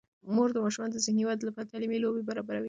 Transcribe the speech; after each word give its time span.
مور 0.33 0.49
د 0.53 0.57
ماشومانو 0.65 0.93
د 0.93 0.97
ذهني 1.05 1.23
ودې 1.25 1.43
لپاره 1.47 1.69
تعلیمي 1.71 1.97
لوبې 2.03 2.27
برابروي. 2.29 2.59